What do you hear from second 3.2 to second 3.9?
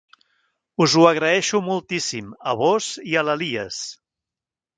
l'Elies.